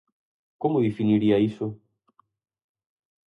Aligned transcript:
¿Como 0.61 0.83
definiría 0.87 1.37
iso? 1.49 1.67